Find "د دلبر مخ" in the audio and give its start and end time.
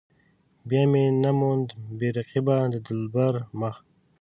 2.73-3.75